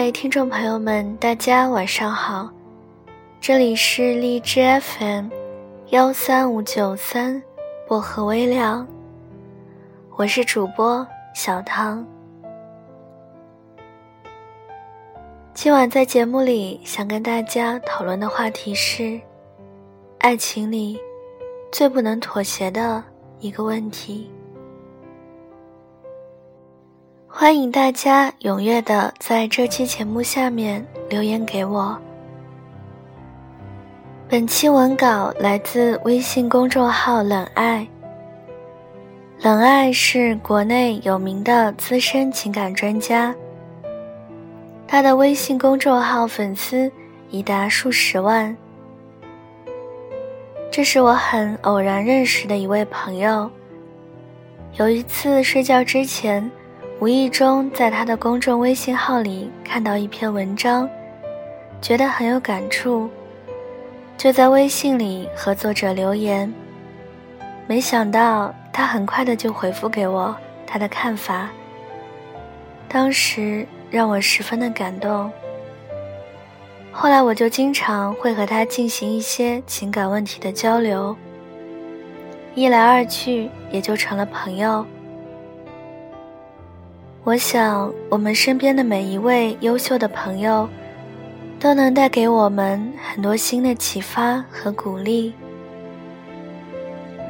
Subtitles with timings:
[0.00, 2.50] 位听众朋友们，大家晚上好，
[3.38, 5.28] 这里是荔枝 FM
[5.90, 7.40] 幺三五九三
[7.86, 8.88] 薄荷微凉，
[10.16, 12.02] 我是主播小汤。
[15.52, 19.20] 今晚在节目里想跟大家讨论的话题是，
[20.20, 20.98] 爱情里
[21.70, 23.04] 最不能妥协的
[23.38, 24.30] 一个问题。
[27.32, 31.96] 欢迎大家踊跃的在这期节目下面留言给我。
[34.28, 37.86] 本期文稿来自微信公众号“冷爱”。
[39.40, 43.32] 冷爱是国内有名的资深情感专家，
[44.88, 46.90] 他的微信公众号粉丝
[47.30, 48.54] 已达数十万。
[50.68, 53.48] 这是我很偶然认识的一位朋友。
[54.78, 56.50] 有一次睡觉之前。
[57.00, 60.86] 无意中在他的公众微信号里看到一篇文章，
[61.80, 63.08] 觉得很有感触，
[64.18, 66.52] 就在微信里和作者留言。
[67.66, 71.48] 没想到他很快的就回复给我他的看法，
[72.86, 75.32] 当时让我十分的感动。
[76.92, 81.16] 后来我就经常会和他进行一些情感问题的交流，
[82.54, 84.84] 一来二去也就成了朋友。
[87.22, 90.66] 我想，我们身边的每一位优秀的朋友，
[91.58, 95.34] 都能带给我们很多新的启发和鼓励。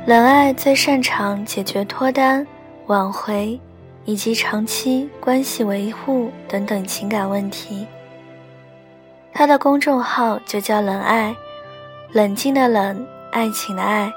[0.07, 2.47] 冷爱最擅长解决脱单、
[2.87, 3.59] 挽回
[4.05, 7.85] 以及长期关系维护等等情感问题。
[9.33, 11.35] 他的公众号就叫“冷爱”，
[12.15, 14.11] 冷静的冷，爱情的爱。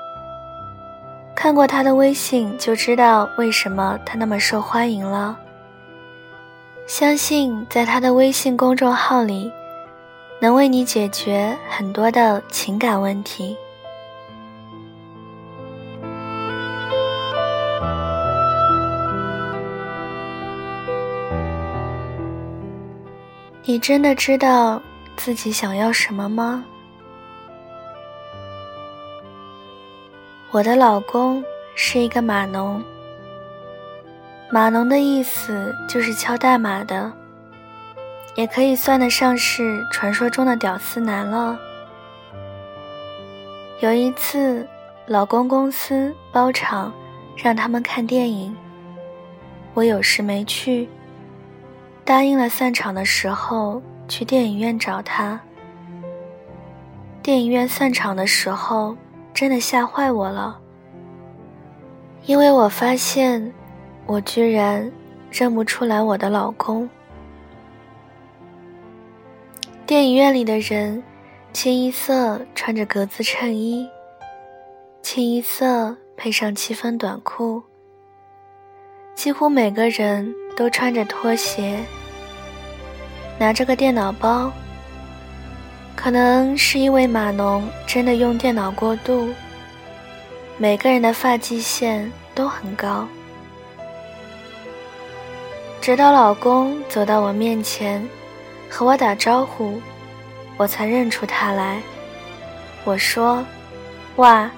[1.36, 5.40] 看过他的微信，就知道为什么他那么受欢迎了。
[6.96, 9.52] 相信在他的微信公众号里，
[10.40, 13.58] 能为你解决很多的情感问题。
[23.64, 24.80] 你真的知道
[25.18, 26.64] 自己想要什么吗？
[30.52, 31.44] 我的老公
[31.74, 32.80] 是一个码农。
[34.54, 37.12] 码农的意思就是敲代码的，
[38.36, 41.58] 也可以算得上是传说中的屌丝男了。
[43.80, 44.64] 有一次，
[45.08, 46.94] 老公公司包场
[47.36, 48.56] 让他们看电影，
[49.74, 50.88] 我有事没去，
[52.06, 55.40] 答应了散场的时候去电影院找他。
[57.24, 58.96] 电影院散场的时候，
[59.34, 60.60] 真的吓坏我了，
[62.28, 63.52] 因为我发现。
[64.06, 64.92] 我居然
[65.32, 66.90] 认不出来我的老公。
[69.86, 71.02] 电影院里的人，
[71.52, 73.88] 清一色穿着格子衬衣，
[75.02, 77.62] 清一色配上七分短裤，
[79.16, 81.80] 几乎每个人都穿着拖鞋，
[83.38, 84.52] 拿着个电脑包。
[85.96, 89.30] 可能是因为码农真的用电脑过度，
[90.58, 93.08] 每个人的发际线都很高。
[95.84, 98.08] 直到老公走到我面前，
[98.70, 99.82] 和我打招呼，
[100.56, 101.82] 我才认出他来。
[102.86, 103.46] 我说
[104.16, 104.50] ：“哇，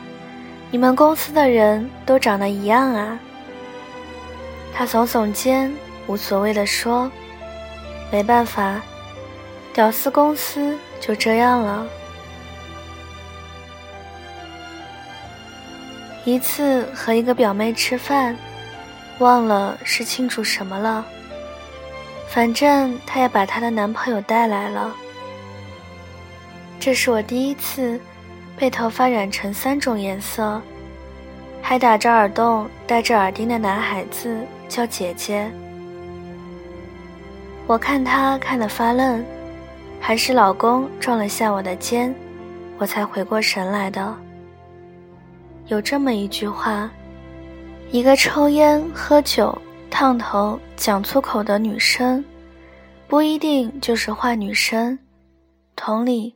[0.69, 3.17] 你们公司的人都长得一样啊。”
[4.71, 5.73] 他耸耸肩，
[6.05, 7.11] 无所谓的说
[8.13, 8.79] ：“没办法，
[9.73, 11.87] 屌丝公司就这样了。”
[16.23, 18.37] 一次和一个表妹吃饭，
[19.17, 21.03] 忘了是庆祝什么了。
[22.27, 24.93] 反正她也把她的男朋友带来了。
[26.79, 27.99] 这是我第一次
[28.57, 30.61] 被头发染成三种颜色，
[31.61, 34.37] 还打着耳洞、戴着耳钉的男孩子
[34.67, 35.49] 叫姐姐。
[37.65, 39.23] 我看他看得发愣，
[39.99, 42.13] 还是老公撞了下我的肩，
[42.77, 44.15] 我才回过神来的。
[45.67, 46.87] 有这么一句话：
[47.89, 49.57] 一个抽烟喝酒。
[49.97, 52.25] 烫头、讲粗口的女生，
[53.07, 54.99] 不一定就是坏女生。
[55.73, 56.35] 同理，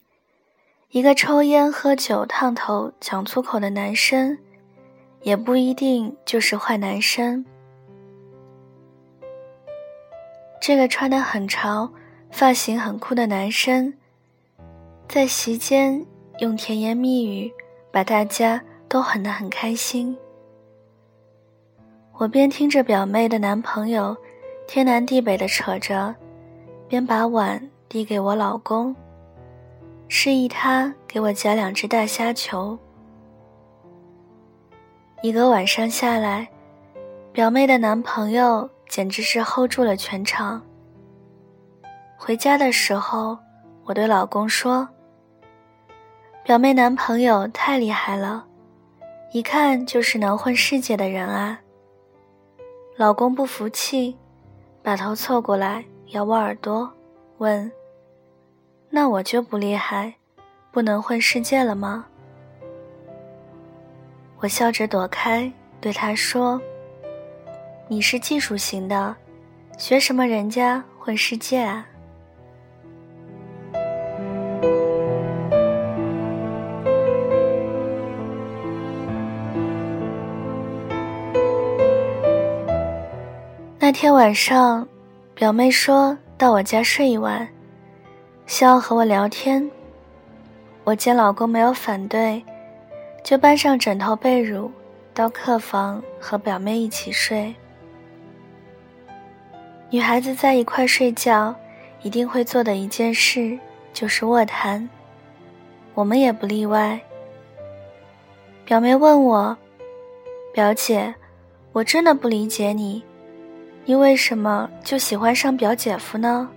[0.92, 4.38] 一个抽烟、喝酒、烫头、讲粗口的男生，
[5.24, 7.44] 也不一定就是坏男生。
[10.62, 11.92] 这个穿得很潮、
[12.32, 13.94] 发型很酷的男生，
[15.10, 16.06] 在席间
[16.38, 17.52] 用甜言蜜语
[17.92, 20.18] 把大家都哄得很开心。
[22.20, 24.14] 我边听着表妹的男朋友
[24.68, 26.14] 天南地北的扯着，
[26.86, 28.94] 边把碗递给我老公，
[30.10, 32.78] 示意他给我夹两只大虾球。
[35.22, 36.46] 一个晚上下来，
[37.32, 40.62] 表妹的男朋友简直是 hold 住了全场。
[42.18, 43.38] 回家的时候，
[43.86, 44.86] 我对老公说
[46.44, 48.46] ：“表妹男朋友太厉害了，
[49.32, 51.58] 一看就是能混世界的人啊。”
[53.00, 54.14] 老公不服气，
[54.84, 56.92] 把头凑过来咬我耳朵，
[57.38, 57.72] 问
[58.92, 60.14] ：“那我就不厉害，
[60.70, 62.06] 不能混世界了吗？”
[64.40, 65.50] 我笑着躲开，
[65.80, 66.62] 对他说
[67.88, 69.16] ：“你是技术型的，
[69.78, 71.88] 学什么人家混世界啊？”
[83.90, 84.88] 那天晚上，
[85.34, 87.50] 表妹说到我家睡一晚，
[88.46, 89.68] 需要和我聊天。
[90.84, 92.46] 我见老公没有反对。
[93.24, 94.70] 就搬上枕头被褥，
[95.12, 97.52] 到客房和表妹一起睡。
[99.90, 101.56] 女孩子在一块睡觉，
[102.04, 103.58] 一定会做的一件事
[103.92, 104.88] 就是卧谈。
[105.96, 107.00] 我们也不例外。
[108.66, 109.58] 表妹问我
[110.54, 111.16] ：“表姐，
[111.72, 113.04] 我真的不理解你，
[113.90, 116.48] 你为什么就喜欢上表姐夫呢？”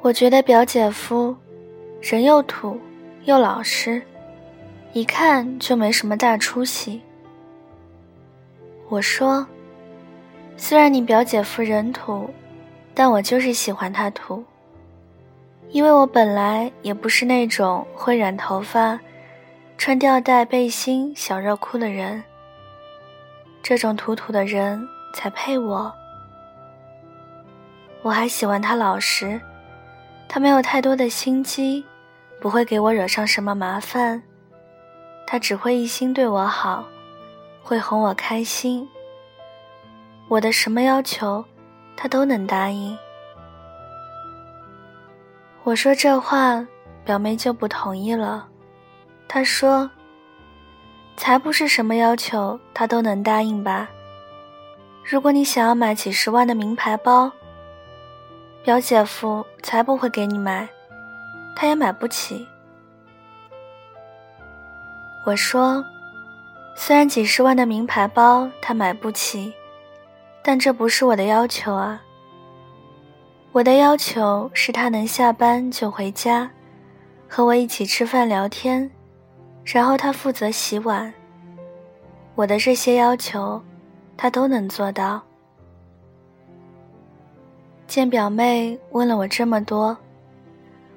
[0.00, 1.34] 我觉得表姐夫
[2.00, 2.78] 人又土
[3.24, 4.00] 又老实。
[4.92, 7.02] 一看就没什么大出息。
[8.88, 9.44] 我说
[10.56, 12.30] ：“虽然你表姐夫人土，
[12.94, 14.44] 但我就是喜欢他土。
[15.70, 18.96] 因为我本来也不是那种会染头发、
[19.76, 22.22] 穿吊带背心、小热裤的人。
[23.64, 24.80] 这种土土的人
[25.12, 25.92] 才配我。
[28.02, 29.40] 我还喜欢他老实，
[30.28, 31.84] 他没有太多的心机，
[32.40, 34.22] 不会给我惹上什么麻烦。”
[35.26, 36.84] 他只会一心对我好，
[37.62, 38.88] 会哄我开心。
[40.28, 41.44] 我的什么要求，
[41.96, 42.96] 他都能答应。
[45.62, 46.66] 我说这话，
[47.04, 48.48] 表妹就不同意了。
[49.28, 49.88] 她说
[51.16, 53.88] ：“才不是什么要求他都能答应吧？
[55.04, 57.30] 如果你想要买几十万的名牌包，
[58.62, 60.68] 表姐夫才不会给你买，
[61.56, 62.46] 他也买不起。”
[65.26, 65.84] 我说
[66.74, 69.52] ：“虽然几十万的名牌包他买不起，
[70.42, 72.00] 但这不是我的要求啊。
[73.52, 76.50] 我的要求是他能下班就回家，
[77.28, 78.90] 和我一起吃饭聊天，
[79.64, 81.12] 然后他负责洗碗。
[82.34, 83.62] 我的这些要求，
[84.16, 85.22] 他都能做到。”
[87.90, 89.98] 见表妹问了我这么多，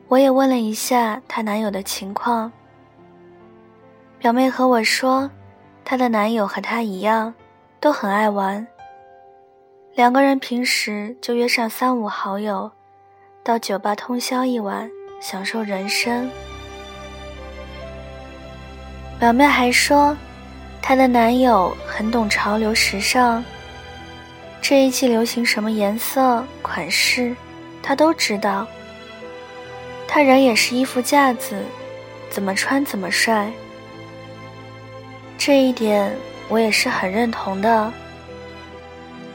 [0.10, 2.52] 我也问了一下她男友的情况。
[4.20, 5.28] 表妹和我说，
[5.84, 7.34] 她的男友和她一样，
[7.80, 8.68] 都很爱玩。
[9.96, 12.72] 两个人平时就约上三五好友，
[13.44, 14.88] 到酒吧通宵一晚，
[15.20, 16.30] 享受人生。
[19.20, 20.16] 表妹还说，
[20.80, 23.44] 她的男友很懂潮流时尚，
[24.64, 27.36] 这一季流行什么颜色、款式，
[27.82, 28.66] 他都知道。
[30.08, 31.62] 他人也是衣服架子，
[32.30, 33.52] 怎么穿怎么帅。
[35.38, 36.16] 这一点
[36.48, 37.92] 我也是很认同的。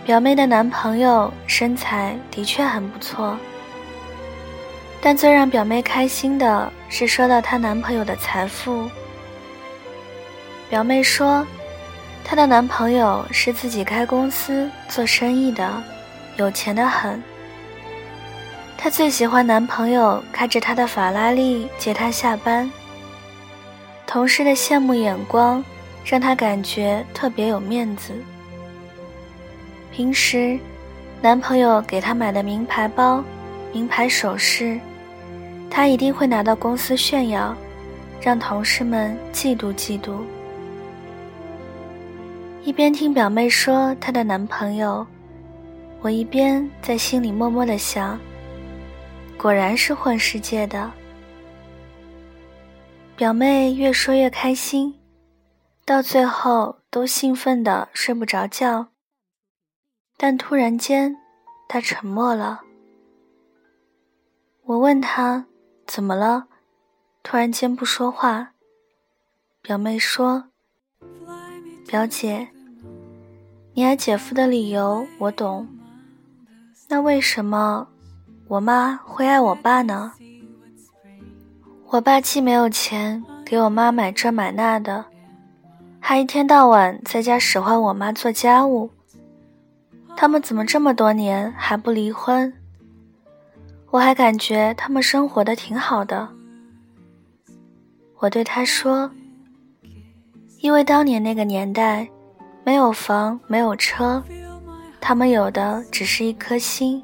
[0.02, 3.36] 表妹的男朋友身材的确很不错，
[5.02, 8.88] 但最让表妹开心的是说到她男朋友的财富。
[10.70, 11.46] 表妹说，
[12.30, 15.82] 她的男朋友是自己开公司做生意的，
[16.36, 17.22] 有钱的很。
[18.76, 22.70] 她最喜欢男朋友开着她的法拉利接她下班，
[24.06, 25.64] 同事的羡慕眼光。
[26.04, 28.14] 让她感觉特别有面子。
[29.92, 30.58] 平时，
[31.20, 33.22] 男朋友给她买的名牌包、
[33.74, 34.80] 名牌首饰，
[35.70, 37.54] 她一定会拿到公司炫耀，
[38.22, 40.20] 让同事们嫉妒嫉妒。
[42.68, 45.06] 一边听表妹说她的男朋友，
[46.02, 48.20] 我一边在心里默默的想：
[49.38, 50.92] 果然是混世界的。
[53.16, 54.94] 表妹越说越开心。
[55.86, 58.88] 到最后都兴奋的睡不着觉，
[60.18, 61.16] 但突然间，
[61.70, 62.60] 她沉默了。
[64.64, 65.46] 我问她
[65.86, 66.48] 怎么了，
[67.22, 68.50] 突然间不说话。
[69.62, 70.50] 表妹说
[71.88, 72.48] ：“表姐，
[73.78, 75.68] 你爱姐夫的理由我懂，
[76.88, 77.86] 那为什么
[78.48, 80.14] 我妈会爱我爸呢？
[81.86, 85.04] 我爸既没有钱给我妈买这买那的，
[86.00, 88.90] 还一天到晚在家使唤我妈做家务。
[90.16, 92.52] 他们怎么这么多年还不离婚？
[93.92, 96.28] 我还感觉他们生活的挺好的。
[98.16, 99.08] 我对他说
[100.58, 102.08] ：“因为当年那个年代，
[102.68, 104.22] 没有房，没有车，
[105.00, 107.02] 他们有的只是一颗心，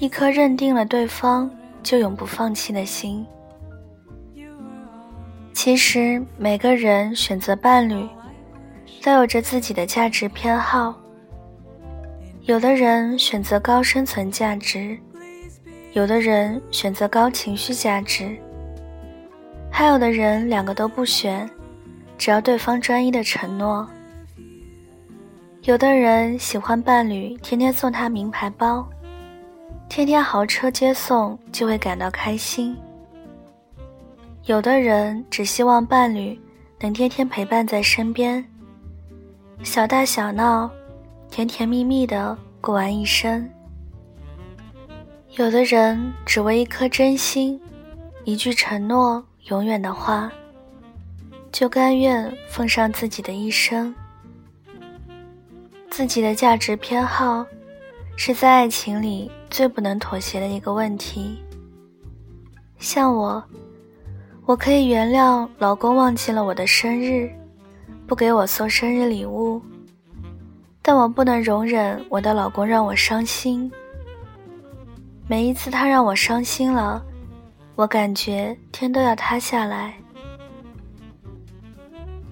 [0.00, 1.48] 一颗认定了对方
[1.84, 3.24] 就永不放弃的心。
[5.52, 8.08] 其实每个人选择伴侣，
[9.04, 10.96] 都有着自己的价值偏好。
[12.40, 14.98] 有的人选择高生存价值。”
[15.94, 18.36] 有的人选择高情绪价值，
[19.70, 21.48] 还有的人两个都不选，
[22.18, 23.88] 只要对方专一的承诺。
[25.64, 28.88] 有的人喜欢伴侣天天送他名牌包，
[29.90, 32.74] 天天豪车接送就会感到开心。
[34.46, 36.38] 有的人只希望伴侣
[36.80, 38.42] 能天天陪伴在身边，
[39.62, 40.70] 小打小闹，
[41.30, 43.46] 甜甜蜜蜜的过完一生。
[45.36, 47.60] 有的人只为一颗真心，
[48.24, 50.32] 一句承诺，永远的话，
[51.52, 53.94] 就甘愿奉上自己的一生。
[55.90, 57.44] 自己的价值偏好，
[58.16, 61.36] 是在爱情里最不能妥协的一个问题。
[62.78, 63.42] 像我，
[64.46, 67.30] 我可以原谅老公忘记了我的生日，
[68.06, 69.60] 不给我送生日礼物，
[70.80, 73.70] 但我不能容忍我的老公让我伤心。
[75.28, 77.04] 每一次他让我伤心了，
[77.74, 79.94] 我感觉天都要塌下来。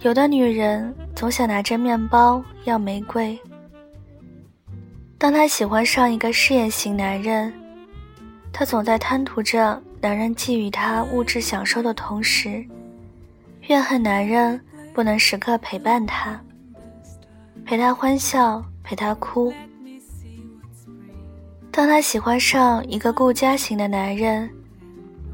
[0.01, 3.39] 有的女人总想拿着面包要玫瑰。
[5.19, 7.53] 当她喜欢上一个事业型男人，
[8.53, 12.65] 她总在贪图着男人给予她物质享受的同时，
[13.63, 14.61] 怨恨男人
[14.95, 16.41] 不能时刻陪伴她，
[17.67, 19.53] 陪她欢笑，陪她哭。
[21.73, 24.49] 当她喜欢上一个顾家型的男人，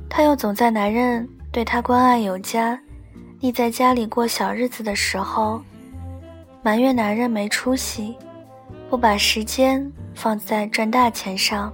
[0.09, 2.81] 她又总在男人对她关爱有加、
[3.39, 5.63] 腻在家里过小日子的时候，
[6.63, 8.17] 埋怨男人没出息，
[8.95, 11.73] 不把时间放在赚大钱上。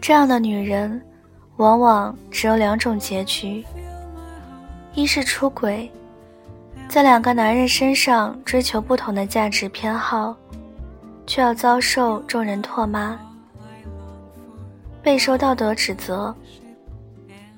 [0.00, 1.00] 这样的女人，
[1.58, 3.64] 往往只有两种结局：
[4.92, 5.88] 一是出轨，
[6.88, 10.36] 在两个男人身上追求不同的价值偏好。
[11.28, 13.16] 却要遭受众人唾骂，
[15.00, 16.34] 备受道德指责；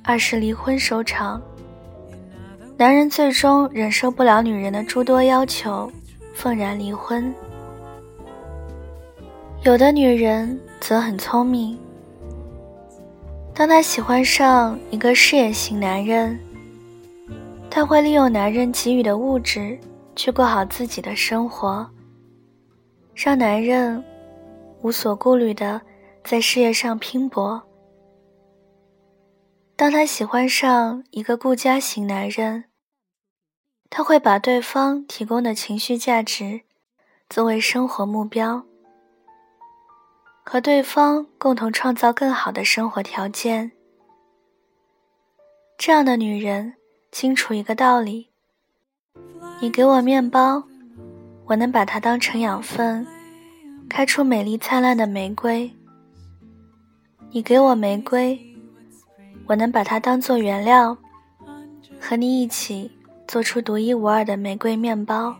[0.02, 1.40] 二是离婚收场，
[2.76, 5.90] 男人最终忍受不了女人的诸多要求，
[6.34, 7.32] 愤然离婚。
[9.64, 11.78] 有的女人则很聪明，
[13.54, 16.38] 当她喜欢上一个事业型男人，
[17.70, 19.78] 她会利用男人给予的物质，
[20.16, 21.88] 去过好自己的生活。
[23.14, 24.02] 让男人
[24.80, 25.80] 无所顾虑的
[26.24, 27.62] 在事业上拼搏。
[29.76, 32.64] 当他喜欢上一个顾家型男人，
[33.94, 36.62] 他会把对方提供的情绪价值
[37.28, 38.64] 作为生活目标，
[40.42, 43.72] 和对方共同创造更好的生活条件。
[45.76, 46.72] 这样的女人
[47.10, 48.30] 清楚一个道理：
[49.60, 50.64] 你给我面包。
[51.44, 53.06] 我能把它当成养分，
[53.90, 55.70] 开出美丽灿烂的玫瑰。
[57.30, 58.40] 你给我玫瑰，
[59.48, 60.96] 我能把它当做原料，
[62.00, 62.90] 和你一起
[63.32, 65.34] 做出独一无二的玫瑰面包。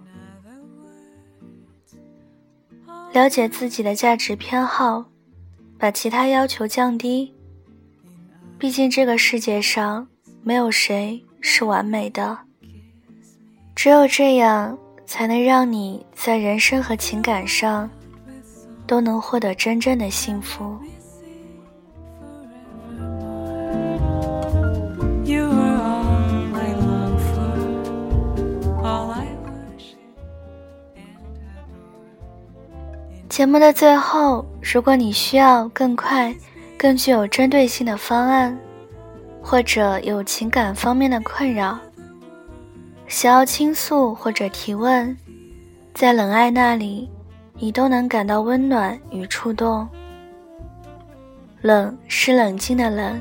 [3.13, 5.05] 了解自己的价值偏好，
[5.77, 7.35] 把其他要求降低。
[8.59, 10.09] 毕竟这个世界上
[10.43, 12.39] 没有谁是完美的，
[13.77, 14.79] 只有这样。
[15.05, 17.91] 才能让你在人生和情感上
[18.87, 20.79] 都能获得真正的幸福。
[33.33, 36.37] 节目的最后，如果你需要更快、
[36.77, 38.55] 更具有针对性的方案，
[39.41, 41.79] 或者有情感方面的困扰，
[43.09, 45.17] 想要倾诉或者提问，
[45.95, 47.09] 在冷爱那里，
[47.55, 49.89] 你都能感到温暖与触动。
[51.63, 53.19] 冷是冷静的冷，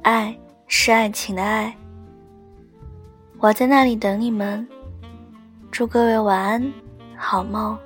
[0.00, 0.34] 爱
[0.68, 1.76] 是爱情的爱。
[3.40, 4.66] 我在那里等你们。
[5.70, 6.72] 祝各位晚安，
[7.14, 7.76] 好梦。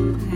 [0.00, 0.29] Mm-hmm.